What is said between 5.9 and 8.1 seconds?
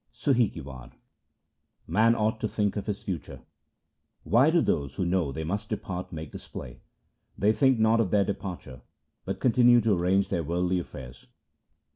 make display? They think not of